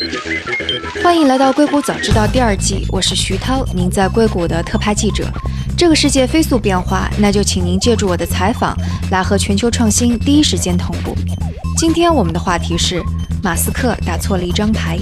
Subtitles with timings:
[1.02, 5.30] 欢迎来到《硅谷早知道》第二季，我是徐涛，您在硅谷的特派记者。
[5.76, 8.74] 这个世界飞速变化，那就请您借助我的采访，
[9.10, 11.14] 来和全球创新第一时间同步。
[11.76, 13.02] 今天我们的话题是：
[13.42, 14.98] 马斯克打错了一张牌。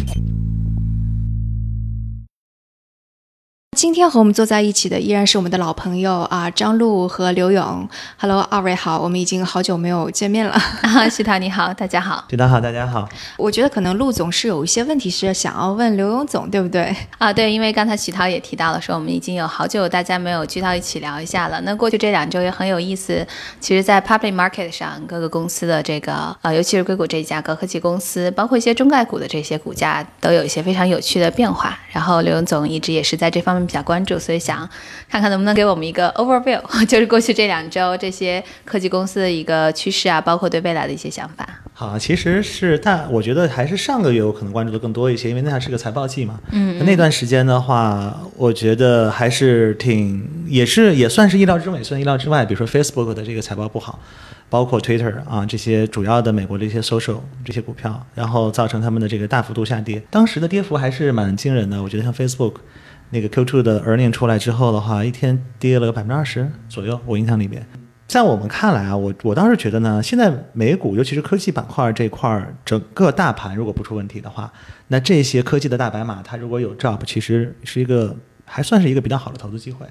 [3.79, 7.89] 今天和我们坐在一起的依然是我们的老朋友啊，张璐和刘勇。
[8.17, 10.53] Hello，二位好，我们已经好久没有见面了。
[10.83, 12.25] 啊，徐涛你好，大家好。
[12.29, 13.09] 徐涛好，大家好。
[13.37, 16.93] 我觉得可能陆总是有一些问题是想要问刘勇总，对不对？
[17.19, 21.61] 啊，对，因为刚才徐涛也提到了，说我们已经有好久大家没有聚到一起聊一下了。
[21.61, 23.25] 那过去这两周也很有意思。
[23.61, 31.79] 其实，在 public market 上，各个公司的这个呃，尤其是硅谷这一家高科技公司，包括一些中概股的这些股价，都有一些非常有趣的变化。
[31.93, 33.69] 然后刘勇总一直也是在这方面。
[33.69, 34.69] 比较关注，所以想
[35.09, 41.49] 看看能不能给我们一个 overview， 就是过去这两周这些科技公司的一个趋势啊，包括对未来的一些想法。
[41.73, 46.41] 好，其实是，但我觉得还是上个月我可能关注的更多一些，因为那还是个财报季嘛。
[46.51, 52.45] 嗯，那段时间的话，我觉得还是挺，也是也算是意料之内，算意料之外。
[52.45, 54.01] 比如说 Facebook 的这个财报不好，
[54.51, 60.03] 包括 Twitter 啊这些主要的美国的一些 social 这些股票，然后造成他们的这个大幅度下跌。
[60.11, 62.55] 当时的跌幅还是蛮惊人的，我觉得像 Facebook。
[63.11, 67.67] 那个 Q2 的 earning 出来之后的话，一天跌了个百分之二十左右，我印象里面，
[68.07, 74.53] 在我们看来啊，我我当时觉得呢，现在美股尤其是科技板块这块儿，整个大盘如果不出问题的话，
[74.89, 79.87] 那这些科技的大白马，它如果有 job，其实是一个还算是一个比较好的投资机会。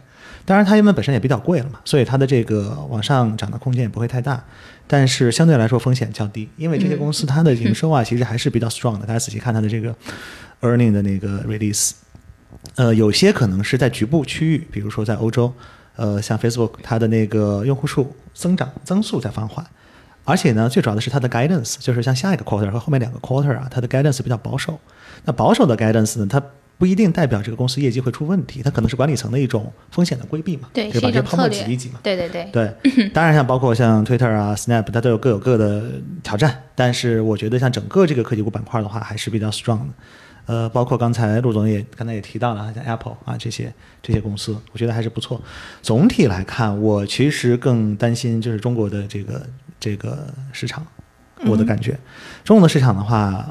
[0.46, 4.44] 当然，它因为本身也比较贵了嘛，所以它的这个往上涨的空间也不会太大。
[4.88, 9.06] 但是相对来说风险较低，因为这些公司它的营收啊，其实还是比较 strong 的。
[9.06, 9.94] 大家仔细看它的这个
[10.62, 11.92] earning 的那个 release。
[12.76, 15.52] 呃，有些可能是在局部区域，比如说在欧洲，
[15.96, 19.66] 呃，像 Facebook，它的那个用户数增长增速在放缓，
[20.24, 24.80] 而且呢，最主要的是它的 guidance，就是像下一个 quarter 和后面两个 quarter 啊，它的 guidance 比较保守。
[25.26, 26.42] 那保守的 guidance 呢，它
[26.78, 32.00] 不一定代表这个公司业绩会出问题，它可能是管理层的一种风险的规避嘛，对，是把这泡沫挤一挤嘛。
[32.04, 32.48] 对对对。
[32.52, 35.84] 对，当然像包括像 Twitter 啊、Snap，它都有各有各的
[36.22, 39.88] 挑战，但是我觉得像整个这个科技股板块的话，还是比较 strong 的。
[40.48, 43.72] 呃，包括刚才陆总也刚才也提到了，像 Apple 啊这些
[44.02, 45.42] 这些公司，我觉得还是不错。
[45.82, 49.46] 总体来看，我其实更担心就是中国的这个
[49.78, 50.88] 这个市场，
[51.46, 52.00] 我的感觉，
[52.46, 53.46] 中国的市场的话，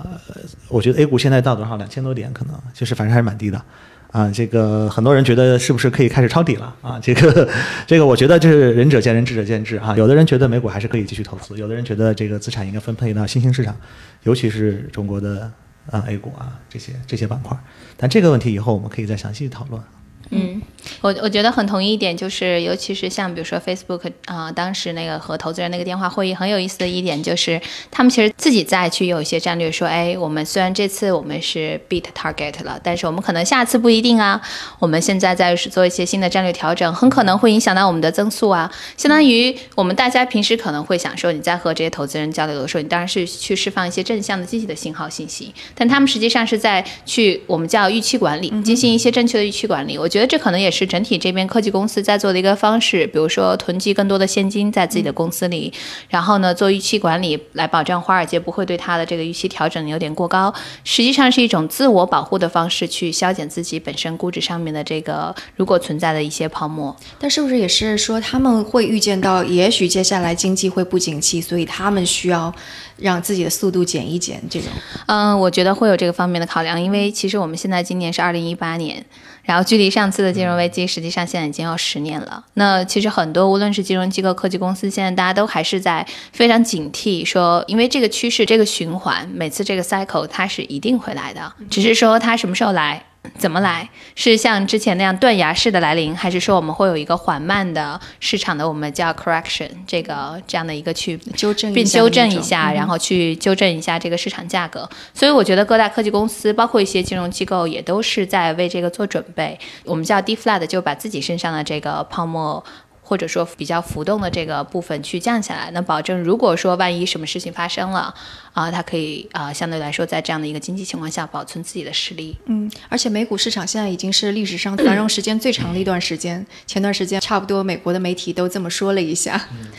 [0.68, 3.62] 我觉得 A 股现在到多少两千多点，可能就是反正还是蛮低的
[4.10, 4.30] 啊。
[4.30, 6.98] 这个很多人觉得是不是可以开始抄底了啊？
[6.98, 7.46] 这个
[7.86, 9.94] 这个我觉得就是仁者见仁，智者见智啊。
[9.98, 13.76] 有的人觉得美股还是可以继续投资，有的人觉得这个资产应该分配到新兴市场，
[14.22, 15.52] 尤其是中国的。
[15.90, 17.56] 啊，A 股啊，这些这些板块，
[17.96, 19.82] 但这个问题以后我们可以再详细讨论。
[20.30, 20.60] 嗯，
[21.00, 27.60] 我我觉得很同意一点，就是尤其是像比如说 Facebook 啊，当时那个和投资人那个电话会议很有意思的一点，就是
[27.90, 34.40] 他们其实自己在去有一些战略，说，哎，我们虽然这次我们是 beat target 了，但是我们可能下次不一定啊。
[34.80, 38.68] 我们现在在做一些新的战略调整，很可能会影响到我们的增速啊。
[38.96, 49.96] 相当于我们大家平时可能会想说，你在和这些投资人交流的时候，你当然是去释放一些正向的、积极的信号信息，但他们实际上是在去我们叫预期管理，进行一些正确的预期管理。
[49.96, 50.08] 我。
[50.16, 55.72] 觉得这可能也是整体这边科技公司在做的一个方式，比如说囤积更多的现金在自己的公司里，
[56.08, 60.52] 然后呢做预期管理，来保障华尔街不会对它的这个预期调整有点过高。
[60.82, 66.94] 实际上是一种自我保护的方式，去消减自己本身估值上面的这个如果存在的一些泡沫。
[67.20, 72.52] 但是不是也是说他们会预见到，也许接下来经济会不景气，所以他们需要
[72.98, 74.42] 让自己的速度减一减？
[74.50, 74.68] 这种，
[75.06, 79.04] 嗯，我觉得会有这个方面的考量，因为其实我们现在今年是二零一八年。
[79.46, 82.44] 然后，距离上次的金融危机，实际上现在已经要十年了。
[82.54, 93.02] 那其实很多，无论是金融机构、科技公司，现在大家都还是在非常警惕，说因为这个趋势、这个循环，每次这个 cycle 它是一定会来的，只是说它什么时候来。
[93.38, 93.88] 怎么来？
[94.14, 104.88] 是像之前那样断崖式的来临，还是说我们会有一个缓慢的市场的我们叫 correction 这个这样的一个去纠正并纠正一下，然后去纠正一下这个市场价格？
[105.12, 109.58] 所以我觉得各大科技公司，包括一些金融机构，也都是在为这个做准备。
[109.84, 112.64] 我们叫 deflate，就把自己身上的这个泡沫。
[113.08, 118.12] 或者说比较浮动的这个部分去降下来，那保证如果说万一什么事情发生了，
[118.56, 122.34] 啊，它可以啊相对来说在这样的一个经济情况下保存自己的实力。
[122.46, 126.44] 嗯，而且美股市场现在已经是历史上繁荣时间最长的一段时间。
[126.66, 129.38] 前段时间差不多美国的媒体都这么说了一下。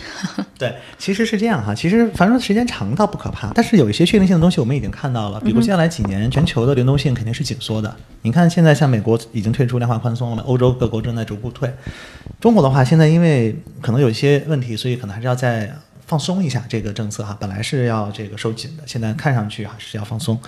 [0.60, 7.96] 对，其实是这样哈，其实繁荣时间长倒不可怕，但是有一些确定性的东西我们已经看到了，比如接下来几年全球的流动性肯定是紧缩的。
[8.22, 11.68] 你看现在像美国已经退出量化宽松了，欧洲各国正在逐步退，
[12.40, 15.76] 中国的话现在因为可能有一些问题，所以可能还是要再
[16.08, 20.40] 放松一下这个政策哈，本来是要这个收紧的，现在看上去还是要放松。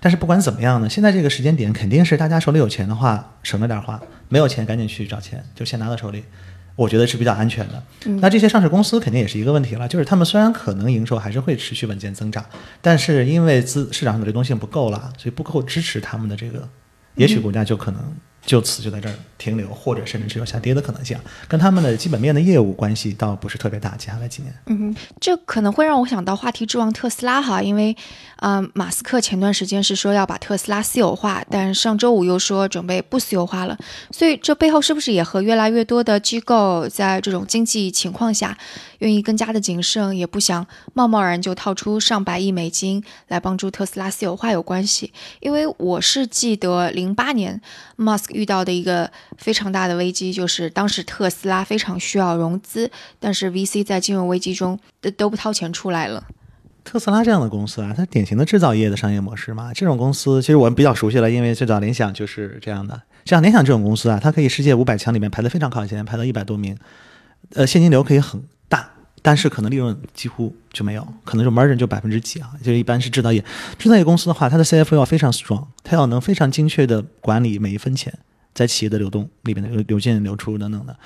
[0.00, 6.24] 但是不管怎么样呢，现在这个时间点肯定是大家手里有钱的话省着点花，没有钱赶紧去找钱，就先拿到手里。
[6.76, 7.82] 我觉得是比较安全的。
[8.22, 12.42] 那这些上市公司肯定也是一个问题了，就是他们虽然可能营收还是会持续稳健增长，
[12.80, 16.66] 但是因为资市场上的流动性不够了，所以不够支持他们的这个，
[17.16, 18.00] 也许股价就可能。
[18.44, 21.16] 就此就在这儿停留，或者甚至是有下跌的可能性，
[21.46, 23.96] 跟他们的基本面的业务关系倒不是特别大。
[23.96, 27.96] 接下来几年，嗯，这可能会让我想到话题之王特斯拉哈，因为，
[28.38, 33.78] 嗯，马斯克前段时间是说要把特斯拉私有化，但上周五又说准备不私有化了，
[34.10, 38.56] 所以这背后是不是也和越来越多的机构在这种经济情况下？
[39.00, 45.10] 愿意更加的谨慎，也不想贸贸然就套出上百亿美金来帮助特斯拉私有化有关系。
[45.40, 47.58] 因为我是记得零八年
[47.96, 56.24] 马斯遇到的一个非常大的危机，就是当时特斯拉非常需要融资，但是 VC 在金融危机中都都不掏钱出来了。
[56.82, 63.00] 特斯拉这样的公司啊，它典型的制造业的商业模式嘛，这种公司其实我们比较熟悉了，因为最早联想就是这样的。
[63.24, 66.76] 像联想这种公司啊，它可以世界五百强里面排得非常靠前，排到一百多名，
[67.54, 68.42] 呃，现金流可以很。
[69.22, 73.44] 但是可能利润几乎就没有，可能就 margin 就百分之几啊，就一般是制造业。
[73.78, 78.18] 制造业公司的话，它的 CFO 要非常 strong，它要能非常精确的管理每一分钱。
[78.52, 80.96] 在企业的流动里边的流流进流出等等的，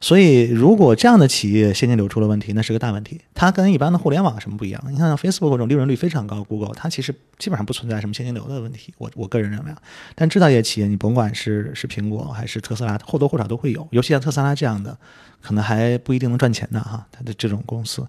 [0.00, 3.20] 所以如果这样的企业现金流出了问题，那是个大问题。
[3.34, 4.82] 它跟一般的互联网什么不一样？
[4.88, 8.92] 你看像 Facebook 这种利润率非常高，Google 它其实基本上不存在什么现金流的问题。
[8.98, 9.78] 我我个人认为，啊，
[10.14, 14.98] 但制造业企业你甭管是是苹果还是特斯拉，或多或少都会有，尤其像特斯拉这样的，
[15.40, 17.06] 可能还不一定能赚钱的哈。
[17.12, 18.06] 它的这种公司，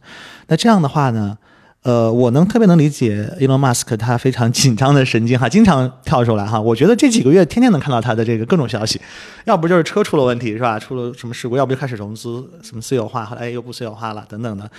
[0.48, 1.38] 那这样的话呢？
[1.82, 6.60] 呃，我能特别能理解 Elon Musk 他非常紧张的神经哈， 经常跳出来哈。
[6.60, 9.00] 我觉得这几个月天天能看到他的这个各种消息，
[9.46, 10.78] 要不就是车出了问题是吧？
[10.78, 11.56] 出了什么事故？
[11.56, 14.70] 要不就开始融资，什么私有化，后来又不私有化了等等的。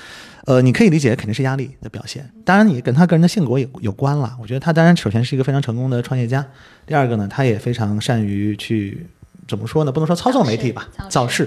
[0.45, 2.31] 呃，你可以理解肯定是压力的表现。
[2.45, 4.37] 当然，你跟他个人的性格有有关了。
[4.39, 6.45] 我觉得他当然首先是一个非常成功的创业家，
[6.87, 9.07] 第二个呢，他也非常善于去。
[9.51, 9.91] 怎么说呢？
[9.93, 11.47] 不能说操纵媒体吧，造势，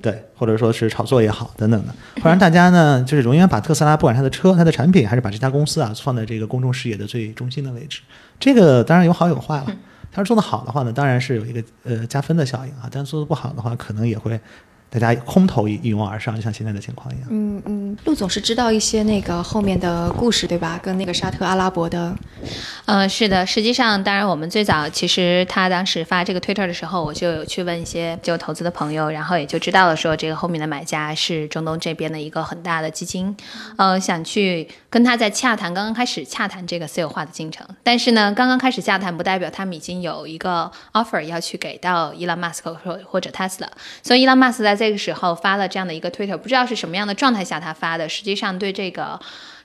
[0.00, 8.00] 对，或者说是炒作也好，等等的，会让大家呢，就是永远把特斯拉，不管它的车、它的产品，还是把这家公司啊，放在这个公众视野的最中心的位置。
[8.40, 9.66] 这个当然有好有坏了。
[10.10, 14.40] 它是做得好的话呢，当然是有一个呃加分的效应啊，但做得不好的话，可能也会。
[14.98, 17.28] 大家空投一一拥而上，就像现在的情况一样。
[17.30, 20.78] 嗯嗯，陆总是知道一些那个后面的故事，对吧？
[20.82, 22.14] 跟那个沙特阿拉伯的，
[22.84, 23.46] 嗯，是的。
[23.46, 33.34] 实际上，当然我们最早其实他当时发这个推特的时候，我就有去问一些就投资的朋友，然后也就知道了说这个后面的买家是中东这边的一个很大的基金，
[33.78, 37.66] 呃，想去跟他在洽谈，刚刚开始洽谈这个私有化的进程。
[37.82, 43.68] 但是呢，刚刚开始洽谈不代表他们已经有一个 offer 要去给到伊朗马斯克或或者 Tesla，
[44.02, 44.81] 所以伊朗马斯克在。
[44.82, 48.08] 这个时候发了这样的一个推特，不知道是什么样的状态下他发的。
[48.08, 49.16] 实际上，对这个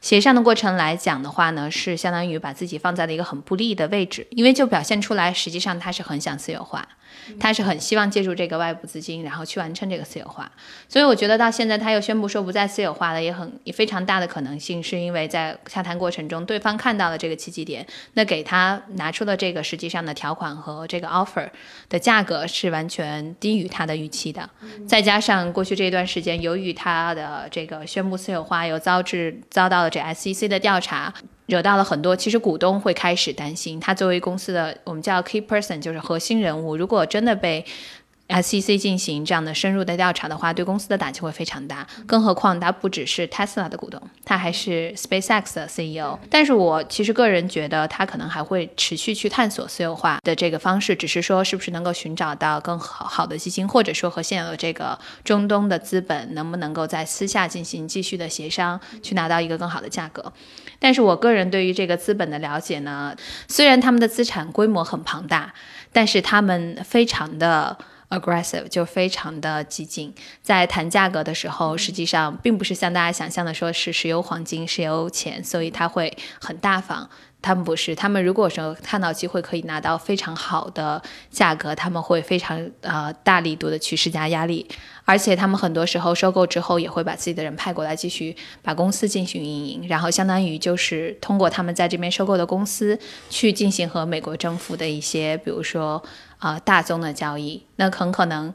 [0.02, 6.88] 协商的过程来讲的话呢，是相当于把自己放在了一个很不利的位置，因为就表现出来，实际上他是很想私有化。
[7.40, 10.50] 他是很希望借助这个外部资金，然后去完成这个私有化。
[10.88, 21.50] 所以我觉得到现在他又宣布说不再私有化了，也很也非常大的可能性是因为在洽谈过程中，对方看到了这个契机点，那给他拿出了这个实际上的条款和这个 offer
[21.90, 24.50] 的价格是完全低于他的预期的。
[24.88, 31.13] 再加上过去这段时间，由于他的这个宣布私有化又遭致遭到这 SEC 的调查。
[31.48, 37.66] 惹到了很多，其实股东会开始担心，他作为公司的我们叫 key person，就是核心人物，如果真的被。
[38.28, 41.88] SEC 进行这样的深入的调查的话，对公司的打击会非常大。
[42.06, 46.19] 更何况他不只是 Tesla 的股东，他还是 SpaceX 的 CEO。
[46.30, 60.34] 但是我其实个人觉得，他可能还会持续去探索私有化的这个方式，只是说是不是能够寻找到更好好的基金，或者说和现有的这个中东的资本能不能够在私下进行继续的协商，去拿到一个更好的价格。
[60.80, 63.16] 但是我个人对于这个资本的了解呢，
[63.48, 65.54] 虽然他们的资产规模很庞大，
[65.94, 67.78] 但是他们非常的。
[68.09, 77.09] Aggressive 就非常的激进，在谈价格的时候，实际上并不是像大家想象的说是石油、黄金、石油钱，所以他会很大方。
[77.40, 84.68] 他们不是，他们如果说看到机会可以拿到非常好的价格，他们会非常呃大力度的去施加压力。
[85.06, 92.99] 而且他们很多时候收购之后，也会把自己的人派过来继续把公司进行运营，然后相当于就是通过他们在这边收购的公司
[93.30, 96.04] 去进行和美国政府的一些，比如说。
[96.40, 98.54] 啊，大宗的交易，那很可能，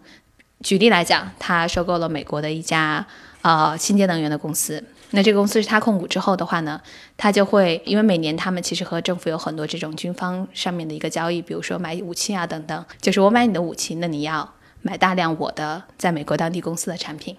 [0.62, 3.06] 举例来讲，他收购了美国的一家
[3.42, 6.80] 呃清洁能源的公司，那这个公司是他控股之后的话呢，
[7.16, 17.36] 他就会因为每年他们其实和政府有很多这种军方上面的一个交易，比如说买武器啊等等，就是我买你的武器，那你要买大量我的在美国当地公司的产品。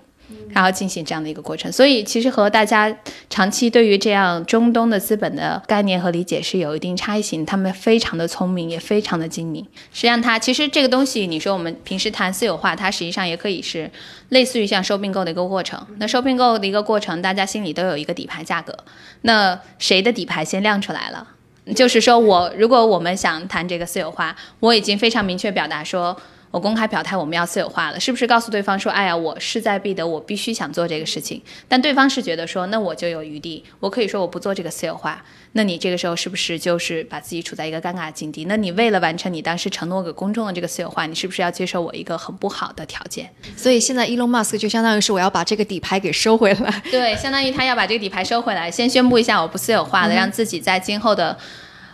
[0.50, 1.72] 然后进行这样的一个过程。
[1.72, 2.96] 所以其实和大家
[3.30, 7.46] 长期对于这样中东的资本的概念和理解是有一定差异性。
[7.46, 9.64] 他们非常的聪明，也非常的精明。
[9.92, 13.90] 实际上，它其实这个东西，你说我们平时谈私有化，它实际上也可以是
[14.30, 15.80] 类似于像收并购的一个过程。
[15.98, 18.78] 那收并购的一个过程，大家心里都有一个底牌价格。
[19.22, 21.28] 那谁的底牌先亮出来了？
[21.76, 26.16] 就是说我如果我们想谈这个私有化，我已经非常明确表达说。
[26.54, 31.42] 我公开表态我们要私有化了，是不是告诉对方说，哎呀，我势在必得，我必须想做这个事情？
[31.68, 35.20] 但对方是觉得说，那我就有余地，我可以说我不做这个私有化。
[35.54, 38.46] 那你这个时候是不是就是把自己处在一个尴尬的境地？
[38.46, 43.28] 那你为了完成你当时承诺给公众的这个私有化，你是不是要接受我一个很不好的条件？
[43.58, 46.84] 所以现在 Elon Musk 就相当于是我要把这个底牌给收回来。
[46.92, 51.36] 对，相当于他要把这个底牌收回来，先宣布一下我不私有化了，让自己在今后的。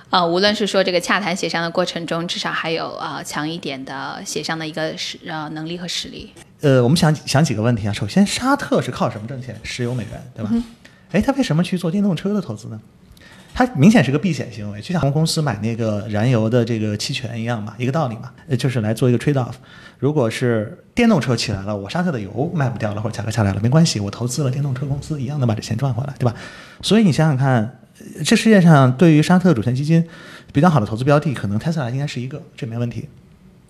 [0.10, 6.34] 呃，无论是说这个洽谈协商的过程中，至少还有呃强一点的协商的一个实呃能力和实力。
[6.62, 7.94] 呃，我们想想几个问题啊。
[7.94, 9.56] 首先，沙特是靠什么挣钱？
[9.62, 10.52] 石油美元，对吧？
[11.12, 12.80] 哎，他为什么去做电动车的投资呢？
[13.54, 19.54] 它明显是个避险行为，就像航空公司买那个燃油的这个期权一样嘛，一个道理嘛，呃，就是来做一个 trade off。
[20.00, 26.36] 如果是电动车起来了，我沙特的油卖不掉了，或者价格下来了，没关系，我投资了电动车公司，一样能把这钱赚回来，对吧？
[26.82, 27.79] 所以你想想看。
[28.24, 30.04] 这世界上对于沙特主权基金
[30.52, 33.08] 比较好的投资标的，可能 Tesla 应该是一个，这没问题。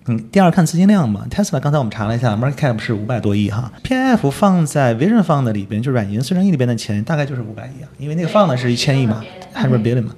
[0.06, 10.16] 嗯，第二看资金量嘛，Tesla 刚才我们查了一下，market cap 是五百多亿哈，PIF 放在 Vision Fund 里边，就软银孙正义里边的钱大概就是五百亿啊，因为那个放的是一千亿嘛，hundred billion 嘛，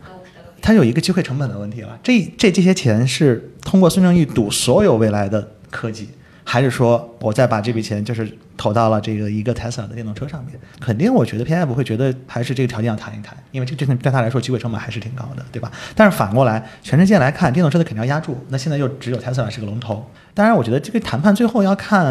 [0.62, 2.00] 它有一个机会成本的问题了。
[2.03, 6.10] 这这这些钱是通过孙正义赌所有未来的科技，
[6.44, 8.38] 还是说我再把这笔钱就是？
[8.62, 15.72] 投到了这个一个 Tesla 的电动车上面，肯定我觉得 PI 不会觉得还是这个条件要谈一谈，因为这这对他来说机会成本还是挺高的，对吧？
[15.96, 20.06] 但是反过来，全世界来看，电动车的肯定要压住，那现在又只有 Tesla 是个龙头。
[20.34, 22.06] 当然，我觉得这个谈判最后要看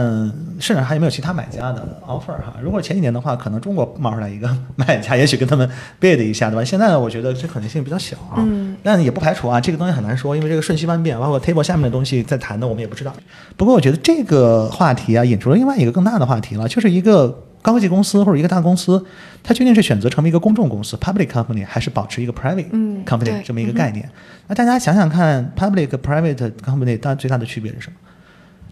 [0.58, 2.54] 市场还有没有其他买家的 offer 哈。
[2.60, 5.66] 如果前几年的话，可能中国冒出来一个买家，也许跟他们
[5.98, 6.62] bid 一下，对吧？
[6.62, 8.36] 现在呢，我觉得这可能性比较小啊。
[8.38, 8.76] 嗯。
[8.82, 13.14] 但也不排除啊，这个东西很难说，因为这个瞬息万变，包括 table 下面的东西在谈的，我们也不知道。
[13.56, 17.28] 不过我觉得这个话题啊，引出了另外一个更大的话题了，就是一个
[17.62, 19.04] 高科技公司或者一个大公司，
[19.42, 22.70] 它究竟是选择成为一个公众公司 （public company） 还是保持一个 private
[23.04, 24.08] company 这么一个概念？
[24.48, 27.96] 那大家想想看，public private company 它最大的区别是什么？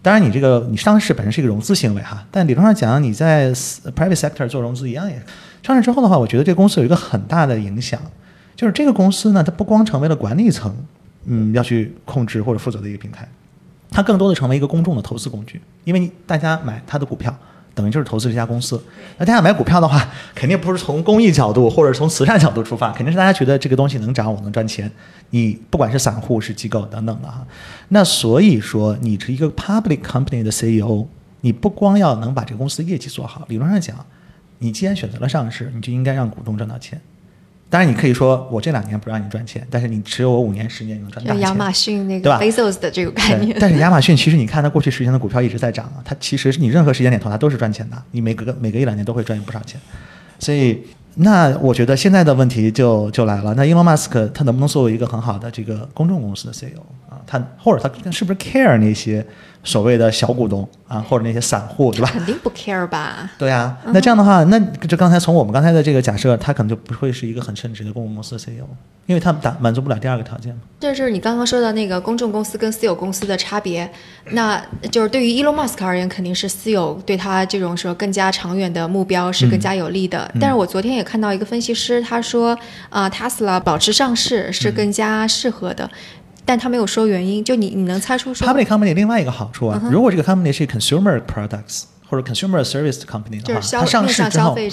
[0.01, 5.21] 当然，你这个你上市本身是一个融资行为哈，但理论上讲，你在 private sector 做融资一样也
[5.61, 7.99] 上市之后的话，我觉得这个公司有一个很大的影响，
[8.55, 10.73] 就是这个公司呢，它不光成为了管理层
[11.25, 13.27] 嗯要去控制或者负责的一个平台。
[13.91, 17.37] 它更多的成为一个公众的投资工具，因为大家买它的股票，
[17.79, 18.81] 等于就是投资这家公司。
[19.17, 20.05] 那大家买股票的话，
[20.35, 24.91] 肯定不是从公益角度或者从慈善角度出发，肯定是大家觉得这个东西能涨，我能赚钱。
[25.29, 27.47] 你不管是散户是机构等等的哈，
[27.87, 31.05] 那所以说你是一个 public company 的 CEO，
[31.39, 34.05] 你不光要能把这个公司业绩做好，理论上讲，
[34.57, 36.99] 你既然选择了上市，你就应该让股东赚到钱。
[37.69, 41.41] 当然，你可以说我这两年不让你赚钱，但是你持有我五年、十年，你能赚大钱。
[41.41, 43.55] 亚马逊那个 Bezos 的这个概念。
[43.59, 49.79] 但是亚马逊其实你看它过去十年的股票一直在涨啊，它其实你任何时间点投它都是赚钱的，你每隔每隔一两年都会赚不少钱。
[50.39, 50.83] 所以，
[51.21, 57.19] 那我觉得现在的问题就就来了，那 Elon Musk 他能不能作为一个很好的这个公众公司的 CEO 啊？
[57.27, 59.25] 他或者他是不是 care 那些？
[59.61, 62.09] 所谓的小股东啊，或者那些散户，对吧？
[62.13, 63.29] 肯定不 care 吧？
[63.37, 64.57] 对啊，那这样的话，那
[64.87, 68.63] 就刚才从我们刚才的这个假设，他可能就不会是一个很称职的公共公司的 CEO，
[69.05, 70.61] 因为他打满足不了第二个条件嘛。
[70.79, 73.91] 这是你刚刚说的那个公众公司跟私有公司的差别，
[74.31, 74.57] 那
[74.89, 80.31] 就是对于 Elon Musk 而言，肯定是私有对他这种说更加长远的目标是更加有利的。
[80.39, 82.55] 但是我昨天也看到一个分析师，他说
[82.89, 85.89] 啊，Tesla 保持上市是更加适合的。
[86.45, 94.69] 但他没有说原因，就你你能猜出说？Public company 另外一个好处啊，如果这个 company 是 consumer products 或者 consumer service company 的话，它上市之后，对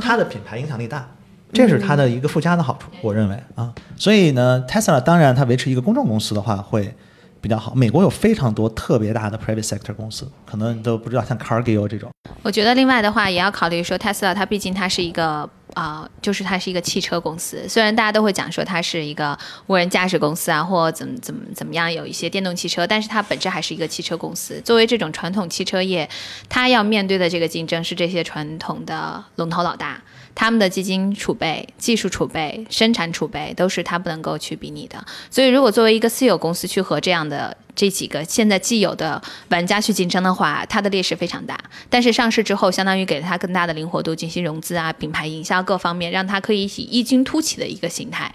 [0.00, 1.08] 它的品牌影响力大，
[1.52, 3.72] 这是它的一个附加的好处，我认为啊。
[3.96, 6.92] 所以呢，Tesla 当然它维持一个公众公司的话会
[7.40, 7.72] 比较好。
[7.72, 12.10] 美国有非常多特别大的 private sector 公司，可能你都不知道像 Cargill 这种。
[12.42, 15.48] 我觉得另外的话也要考虑说，Tesla 它毕竟它是一个。
[15.74, 24.60] 啊，就是它是一个汽车公司，虽然大家都会讲说它是一个无人驾驶公司啊，或怎么怎么怎么样，有一些电动汽车，但是它本质还是一个汽车公司。
[24.62, 26.08] 作为这种传统汽车业，
[26.48, 30.02] 它要面对的这个竞争是这些传统的龙头老大。
[30.34, 35.04] 他们的基金储备、技术储备、生产储备都是他不能够去比拟的。
[35.30, 41.58] 所以，如果作为一个私有公司去和这样的这几个现在既有的玩家去竞争的话，它的劣势非常大。
[41.88, 48.32] 但是上市之后，相当于给了它更大的灵活度进行融资啊、品牌营销各方面，让它可以以异军突起的一个形态。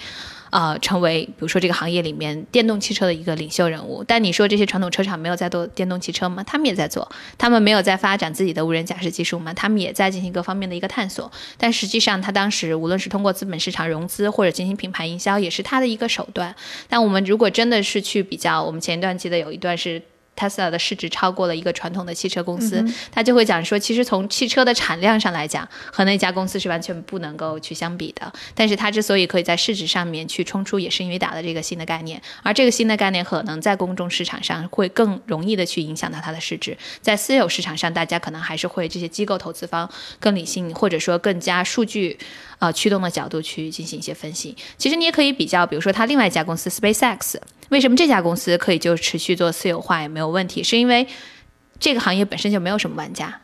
[0.58, 4.04] 呃成为比如说这个行业里面电动汽车的一个领袖人物。
[4.04, 6.44] 但你说这些传统车厂没有在做电动汽车吗？
[6.44, 9.54] 他们也在做，他们没有在发展自己的无人驾驶技术吗？
[9.54, 11.32] 他们也在进行各方面的一个探索。
[11.60, 16.56] 但实际上，他当时无论是通过资本市场融资或者进行品牌营销，也是他的一个手段。
[16.90, 20.02] 但我们如果真的是去比较，我们前一段记得有一段是。
[20.38, 28.32] Tesla 的市值超过了一个传统的汽车公司，他就会讲说，其实从汽车的产量上来讲，和那家公司是完全不能够去相比的。
[28.54, 36.78] 但是它之所以可以在市值上面去冲出，也是因为打了这个新的概念，而这个新的概念可能在公众市场上会更容易的去影响到它的市值。
[37.02, 39.90] 在私有市场上，大家可能还是会这些机构投资方
[40.20, 42.18] 更理性，或者说更加数据
[42.60, 44.56] 呃驱动的角度去进行一些分析。
[44.78, 47.38] 其实你也可以比较，比如说它另外一家公司 SpaceX。
[47.70, 50.64] 为什么这家公司可以就持续做私有化也没有问题？
[50.64, 51.08] 是因为
[51.80, 53.42] 这个行业本身就没有什么玩家，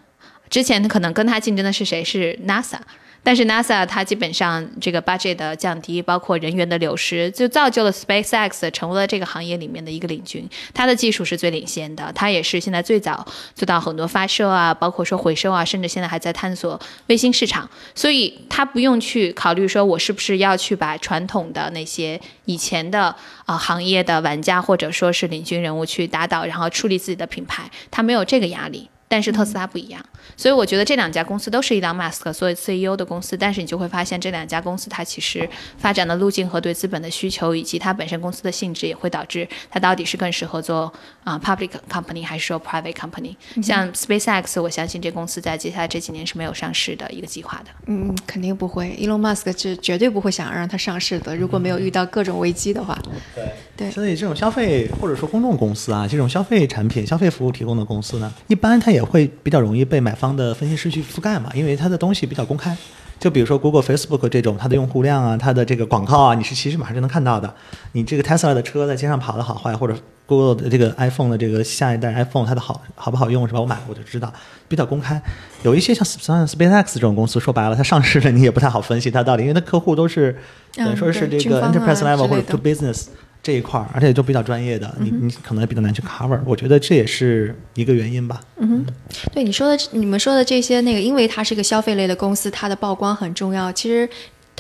[0.50, 2.03] 之前可能跟他竞争的是谁？
[2.03, 2.80] 是 NASA。
[3.24, 10.48] 但是 NASA 它基本上这个 budget 的降低，包括人员的流失，就造就了 SpaceX 成为了这个行业里面的一个领军。
[10.74, 13.25] 它的技术是最领先的，它也是现在最早
[13.56, 17.70] 做到很多发射啊，包括说回收啊，甚至现在还在探索卫星市场。
[17.96, 23.15] 所以它不用去考虑说我是不是要去把传统的那些以前的
[23.46, 28.89] 啊行业的玩家或者说是领军人物去打倒，然后树立自己的品牌，它没有这个压力。
[29.13, 30.03] 但是特斯拉不一样。
[30.36, 40.91] 所以我觉得这两家公司都是伊朗马斯克作为 CEO 的公司，但是你就会发现这两家公司它其实发展的路径和对资本的需求，以及它本身公司的性质，也会导致它到底是更适合做
[41.24, 43.36] 啊 public company 还是说 private company。
[43.62, 47.72] 像 SpaceX，我相信这公司在接下来这几年是没有上市的一个计划的。
[47.86, 48.98] 嗯，肯定不会。
[49.00, 52.98] ，Elon Musk 是绝对不会想让它上市的，如果没有遇到各种危机的话。
[53.36, 53.43] 对
[53.77, 53.91] 对。
[53.91, 60.93] 所以这种消费或者说公众公司啊，这种消费产品、消费服务提供的公司呢，一般它也会比较容易被买方的分析师。
[60.93, 62.77] 去覆盖嘛，因为它的东西比较公开，
[63.19, 67.51] 就比如说 Google、Facebook 这种，它的用户量啊，它的这个广告啊，你是其实马上就能看到的。
[67.93, 69.95] 你这个 Tesla 的车在街上跑的好坏，或者
[70.27, 73.62] Google 的这个 iPhone 的这个下一代 iPhone 它的好好不好用是吧？
[73.62, 74.31] 我买我就知道，
[74.67, 75.19] 比较公开。
[75.63, 80.38] 有一些像像 SpaceX 这种公司，说白了，它上市了你也不太好分析它到底，因为它客户都是
[80.75, 83.07] 等于说是这个 Enterprise level 或者 To Business。
[83.43, 88.41] 这一块儿，而且都比较专业的，你你可能比较难去 cover，我觉得这也是一个原因吧。
[88.55, 88.85] 嗯哼，
[89.33, 93.72] 对你说的，你们说的这些那个，因为它是一个消费类的公司，它的曝光很重要。
[93.72, 94.09] 其实。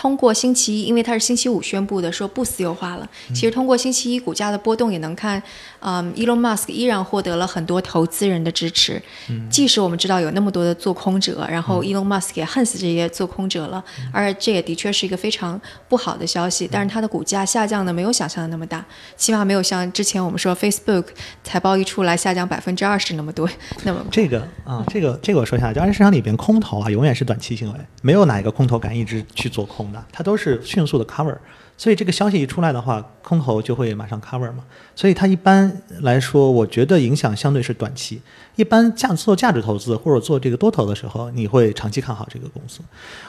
[0.03, 3.09] 通过星期一，因为它是星期五宣布的，说不私有化了。
[3.29, 5.41] 其实通过星期一股价的波动也能看，
[5.79, 9.01] 嗯，Elon Musk 依然获得了很多投资人的支持。
[9.49, 16.67] 即使我们知道有那么多的做空者，然后 Elon Musk 也恨死这些做空者了，而这也的确是一个非常不好的消息。
[16.69, 18.85] 但是它的股价下降的没有想象的那么大，
[19.15, 21.05] 起码没有像之前我们说 Facebook
[21.45, 23.49] 财报一出来下降百分之二十那么多。
[23.85, 29.92] 那么这个啊，这个这个我说一下，交易市场里边空头啊，永远是短期行为，没有哪一个空头敢一直去做空。
[30.11, 31.35] 它都是迅速的 cover，
[31.77, 34.63] 所以这个消息一出来的话，空头就会马上 cover 嘛。
[34.95, 38.21] 所以它一般来说，我觉得影响相对是短期。
[38.55, 42.81] 一般价做价值投资或者做这个多头的时候，你会长期看好这个公司。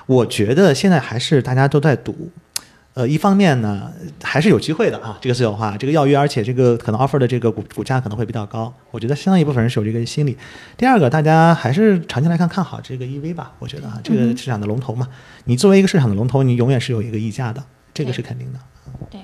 [0.07, 2.31] 我觉得现在还是大家都在赌，
[2.95, 3.91] 呃，一方面呢
[4.23, 8.73] 还是有机会的啊，这个私有化，这个要约，而且这个可能 offer 的这个股股价可能会比较高。
[8.93, 10.37] 我觉得相当一部分人是有这个心理。
[10.77, 13.53] 第二个，大家还是长期来看看好这个 EV 吧。
[13.59, 15.09] 我觉得啊，这个市场的龙头嘛。
[15.47, 18.61] 你作为一个市场的龙头，你永远是有一个溢价的，这个是肯定的。
[19.11, 19.21] 对，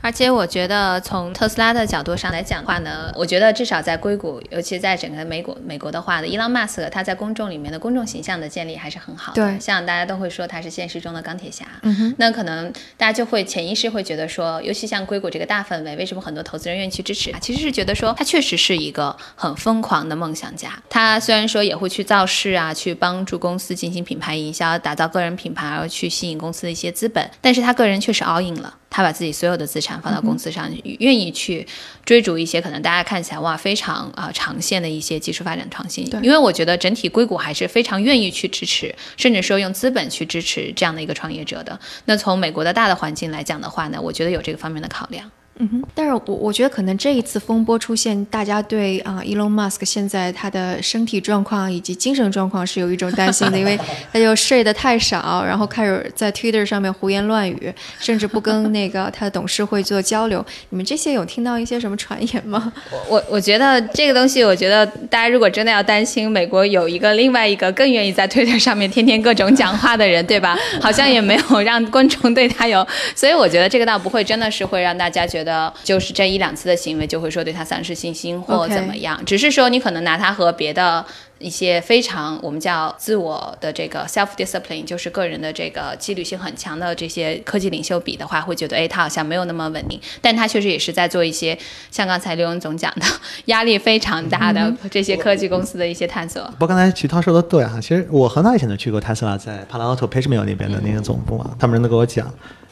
[0.00, 9.42] 而且我觉得从特斯拉的角度上来讲的话呢，我觉得至少在硅谷，尤其在整个美国美国的话呢，伊朗马斯克他在公众里面的公众形象的建立还是很好的。
[9.42, 11.66] 对，像大家都会说他是现实中的钢铁侠。
[11.82, 12.14] 嗯哼。
[12.18, 17.38] 那可能大家就会潜意识会觉得说，尤其像硅谷这个大氛围，为什么很多投资人愿意去支持他？
[17.38, 20.70] 其实是觉得说他确实是一个很疯狂的梦想家。
[20.88, 28.74] 他虽然说也会去造势啊，去帮助公司进行品牌营销，打造个人品牌，而去吸引公司的一些资本，但是他个人确实 all in 了。
[28.90, 31.66] 他把自己所有的资产放到公司上，愿意去
[32.04, 36.04] 追逐一些可能大家看起来哇非常啊长线的一些技术发展创新。
[36.22, 41.78] 因为我觉得整体硅谷还是非常愿意去支持，甚至说用资本去支持这样的一个创业者的。
[42.06, 45.30] 那从美国的大的环境来讲的话呢，我觉得有这个方面的考量。
[45.62, 53.78] 嗯哼，但是我我觉得可能这一次风波出现，大家对啊，Elon Musk 现在他的身体状况以及精神状况是有一种担心的， 因为
[54.10, 60.42] 他就睡得太少，然后开始在 Twitter 上面胡言乱语，甚至不跟那个他的董事会做交流。
[60.70, 62.72] 你们这些有听到一些什么传言吗？
[62.90, 70.56] 我我我觉得这个东西，我觉得大家如果真的要担心，美国有一个另外一个更愿意在 Twitter 上面天天各种讲话的人，对吧？
[70.80, 75.49] 好像也没有让观众对他有，所以我觉得这个倒不会真的是会让大家觉得。
[75.50, 79.20] 得就是这一两次的行为就会说对他丧失信心或怎么样。
[79.24, 81.04] 只是说你可能拿他和别的
[81.38, 91.58] 一些非常我们叫自我的这个 self discipline，就是个人的这个纪律性很强的这些科技领袖比的话，会觉得哎，他好像没有那么稳定，但他确实也是在做一些
[91.90, 93.06] 像刚才刘勇总讲的
[93.46, 96.42] 压力非常大的这些科技公司的一些探索。
[96.58, 102.30] 不过刚才徐涛说的对啊、其实我很早以前就去过特斯拉在帕拉奥特 p a g e m a i l 那边的那个总部啊，他们人都跟我讲，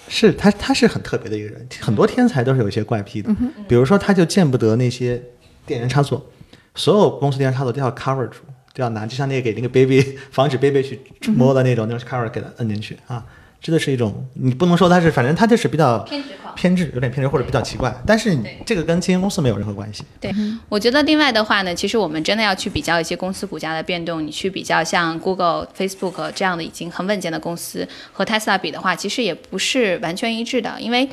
[0.08, 3.30] 是他他是很特别的一个人，很多天才都是有一些怪癖的，
[3.68, 5.22] 比如说他就见不得那些
[5.66, 6.24] 电源插座，
[6.74, 8.38] 所有公司电源插座都要 cover 住，
[8.74, 10.98] 都要拿，就像那个给那个 baby 防止 baby 去
[11.32, 13.24] 摸的那种，那种 cover 给它摁进去啊，
[13.60, 20.04] 这个是一种你不能说它是，反正它就是比较偏执狂偏执，有点偏执或者比较奇怪，但是你这个跟经营公司没有任何关系。
[20.20, 20.32] 对，
[20.68, 31.08] 我觉得另外的话呢，其实我们真的要去比较一些公司股价的变动，你去比较像 Google、Facebook 这样的已经很稳健的公司和 Tesla 比的话，其实也不是完全一致的，因为。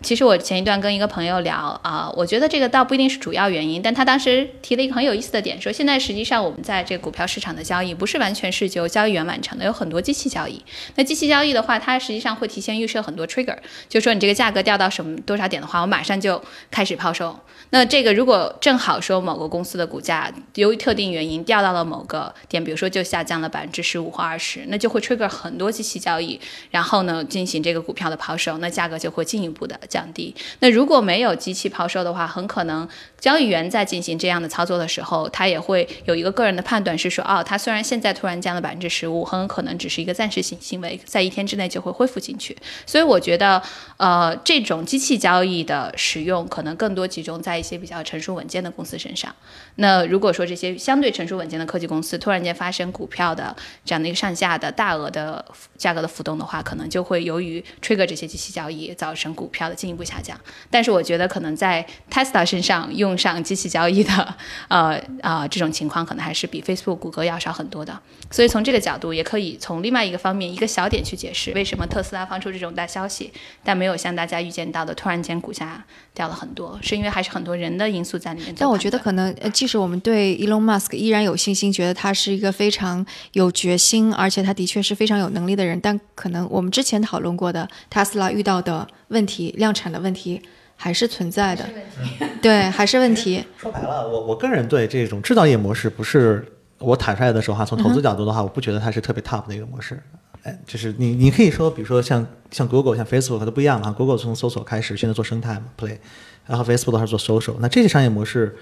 [0.00, 10.64] 其实我前一段跟一个朋友聊啊、我觉得这个倒不一定是主要原因，但他当时提了一个很有意思的点，说现在实际上我们在这个股票市场的交易不是完全是由交易员完成的，有很多机器交易。
[10.94, 13.56] 那机器交易的话，它实际上会提前预设很多 trigger，
[13.88, 17.38] 就说你这个价格掉到什么多少点的话，我马上就开始抛售。
[17.70, 30.34] 那这个如果正好说某个公司的股价由于特定原因掉到了某个点，比如说就下降了百分之十五或二十，那就会 trigger 很多机器交易，然后呢进行这个股票的抛售，那价格就会进一步的降低。
[30.60, 32.88] 那如果没有机器抛售的话，很可能
[33.20, 42.56] 交易员在进行这样的操作的时候，他也会有一个个人的判断是说，哦，他虽然现在突然降了百分之十五，很有可能只是一个暂时性行为，在一天之内就会恢复进去。
[42.86, 43.60] 所以我觉得，
[43.96, 49.34] 呃，这种机器交易的使用可能更多集中在一些比较成熟稳健的公司身上。
[49.76, 55.44] 那如果说这些相对成熟稳健的科技公司突然间发生股票的这样的一个上下的大额的
[55.76, 60.38] 价格的浮动的话，可能就会由于 trigger 这些机器交易造成股票的进一步下降。
[60.68, 64.34] 但是我觉得可能在 Tesla 身上用上机器交易的，
[64.68, 67.98] 呃啊、这种情况可能还是比 Facebook、谷歌要少很多的。
[68.30, 78.54] 所以从这个角度，也可以从另外一个方面一个小点去解释为什么特斯拉放出这种大消息，但没有像大家预见到的突然间股价掉了很多，是因为还是很多人的因素在里面。
[78.58, 90.40] 但我觉得可能，呃即使我们对 Elon Musk 依然有信心，觉得他是一个非常有决心，而且他的确是非常有能力的人，但可能我们之前讨论过的 Tesla 遇到的问题、量产的问题
[90.76, 91.64] 还是存在的，
[92.42, 93.44] 对，还是问题。
[93.56, 96.44] 说白了，我我个人对这种制造业模式不是
[96.78, 100.00] 我坦率的说哈，从投资角度的话，我不觉得它是特别 top 的一个模式。
[100.44, 103.90] 哎，就是你你可以说，比如说像像 Google、像 Facebook 都不一样哈。
[103.90, 105.98] Google 从搜索开始，现在做生态嘛，Play，
[106.46, 107.56] 然后 Facebook 的话是做 social。
[107.58, 108.56] 那这些商业模式，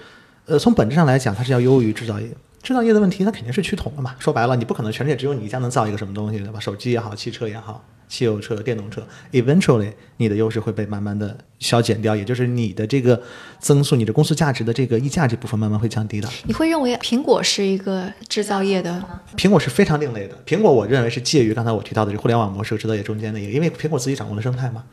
[0.47, 2.27] 呃，从本质上来讲，它是要优于制造业。
[2.63, 4.15] 制造业的问题，它肯定是趋同的嘛。
[4.17, 6.59] 说白了，你不可能全世界只有你一家能造一个什么东西，对吧？
[6.59, 13.21] 手机也好，汽车也好，汽油车、电动车，eventually 你的优势会被慢慢的消减掉，也就是你的这个
[13.59, 16.29] 增速，你的公司价值的这个溢价这部分慢慢会降低的。
[16.45, 19.03] 你会认为苹果是一个制造业的？
[19.35, 24.83] 苹果是非常另类的，苹果我认为是介于刚才我提到的这互联网模式和制造业中间的一个，因为苹果自己掌握了生态嘛。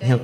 [0.00, 0.18] 你看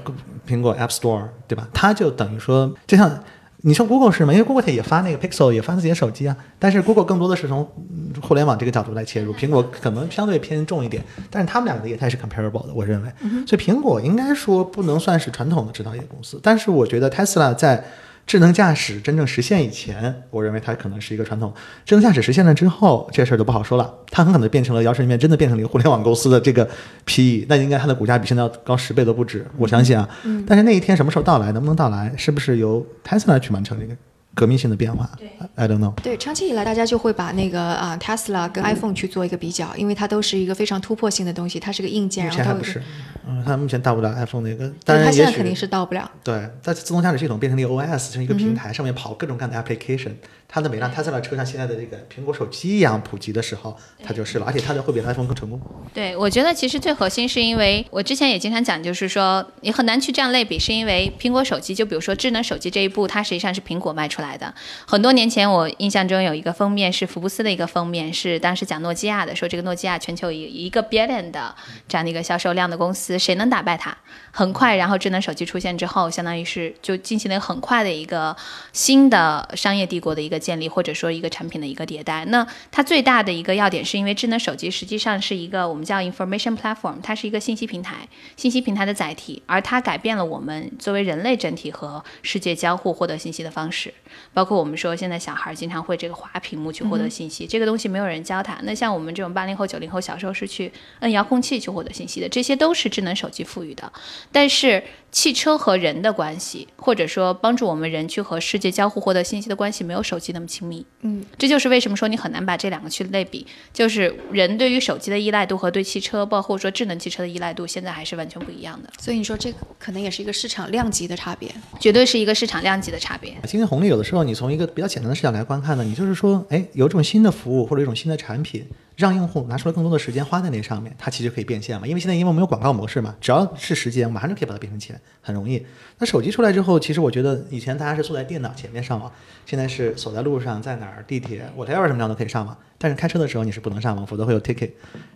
[0.46, 1.68] 苹果 App Store 对吧？
[1.72, 3.22] 它就等于说，就像
[3.64, 4.32] 你说 Google 是吗？
[4.32, 6.36] 因为 Google 它也发那个 Pixel，也发自己的手机啊。
[6.58, 13.08] 但是 Google 更多的是从嗯互联网这个角度来切入，苹果可能相对偏重一点，但是他们两个的业态是 comparable 的，我认为。
[13.46, 17.84] 所以苹果应该说不能算是传统的制造业公司，但是我觉得 Tesla 在
[18.26, 21.52] 智能驾驶真正实现以前，我认为它可能是一个传统。
[21.84, 23.92] 智能驾驶实现了之后，这事儿就不好说了。
[24.10, 26.64] 它很可能变成了摇身一变，真的变成了一个互联网公司的这个
[27.04, 30.08] PE，那应该它的股价比现在要高十倍都不止，我相信啊。
[30.46, 33.94] 但是那一天什么时候到来，能不能到来，是不是由 Tesla 去完成这个
[34.34, 35.10] 革命性的变化
[35.56, 35.92] ？I don't know。
[36.02, 42.82] 对，长期以来大家就会把那个啊 Tesla 跟 iPhone 去做一个比较，因为它都是一个非常突破性的东西，它是个硬件，目然后它不是，
[43.28, 46.10] 嗯，它目前到不了 iPhone 那个，对当然也许它现在肯定是到不了。
[46.24, 50.12] 对，在自动驾驶系统变成了一个 OS，像一个平台，上面跑各种各样的 application。
[50.54, 55.58] 它的每辆 Tesla 车像现在的这个苹果手机一样普及的时候，它就是了，而且它的会比 iPhone 更成功。
[55.94, 64.52] 对，我觉得其实最核心是因为我之前也经常讲，就是说你很难去这样类比，是因为苹果手机，就比如说智能手机这一步，它实际上是苹果卖出来的。
[64.86, 71.54] 很多年前，我印象中有一个封面是福布斯的一个封面，是当时讲诺基亚的，说这个诺基亚全球一一个 billion 的
[71.88, 73.96] 这样的一个销售量的公司，谁能打败它？
[74.30, 78.36] 很快，然后智能手机出现之后，相当于是就进行了很快的一个
[78.74, 82.24] 新的商业帝国的一个建立，或者说一个产品的一个迭代。
[82.26, 93.94] 那它最大的一个要点是因为智能手机实际上是一个我们叫 information platform，它是一个信息平台，信息平台的载体，而它改变了我们作为人类整体和世界交互获得信息的方式。
[94.34, 98.58] 包括我们说现在小孩经常会这个滑屏幕去获得信息，这个东西没有人教他。
[98.64, 103.90] 那像我们这种八零后、九零后，小时候是去摁遥控器去获得信息的，这些都是智能手机赋予的。
[104.30, 110.84] 但是汽车和人的关系，或者说帮助我们人去和世界交互获得信息的关系，没有手机那么亲密。
[111.02, 121.52] 嗯，这就是为什么说你很难把这两个去类比，就是人对于手机的依赖度和对汽车，包括说智能汽车的依赖度，现在还是完全不一样的，所以你说这个可能也是一个市场量级的差别。
[121.78, 123.36] 绝对是一个市场量级的差别。
[123.46, 131.86] 经济红利有的时候你从一个比较简单的视角来观看呢，你就是说，哎，有一种新的服务或者一种新的产品，让用户拿出了更多的时间花在那上面，它其实可以变现嘛。
[131.86, 135.64] 因为现在因为我们有广告模式嘛，只要是时间，马上就可以把它变成钱，很容易。
[135.98, 139.10] 那手机出来之后，其实我觉得以前大家是坐在电脑前面上网，
[139.46, 142.56] 现在是走在路上，在哪儿地铁、whatever 什么样都可以上网。
[142.78, 144.70] 但是开车的时候你是不能上网，否则会有 ticket。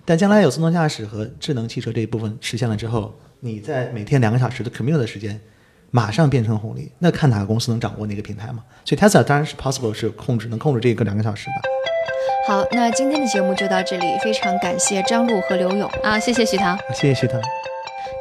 [0.05, 5.41] 但将来有自动驾驶和智能汽车这一部分实现了之后，你在每天两个小时的 commute 的时间。
[5.93, 8.63] 马上变成红利，那看哪个公司能掌握那个平台嘛？
[8.85, 12.53] 所以 Tesla 当然是 possible 是控制能控制这个两个小时的。
[12.53, 17.39] 好，那今天的节目就到这里，非常感谢张璐和刘勇啊，谢谢徐涛，谢谢徐涛。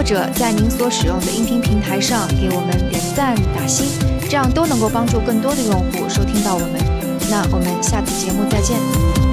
[0.00, 3.86] 或者在您所使用的音频平台上给我们点赞打星，
[4.30, 6.80] 这样都能够帮助更多的用户收听到我们。
[7.30, 9.29] 那我们下次节目再见。